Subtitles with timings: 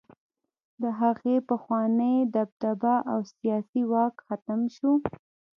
[0.81, 4.91] د هغوی پخوانۍ دبدبه او سیاسي واک ختم شو.